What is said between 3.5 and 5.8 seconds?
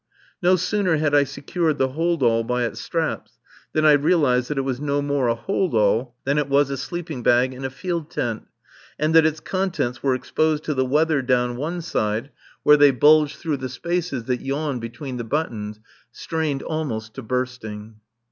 than I realized that it was no more a hold